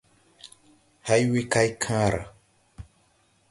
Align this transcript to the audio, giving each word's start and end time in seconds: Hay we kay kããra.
Hay 1.07 1.23
we 1.31 1.41
kay 1.53 1.69
kããra. 1.83 2.21